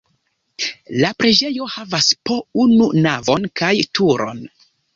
[1.03, 4.45] La preĝejo havas po unu navon kaj turon.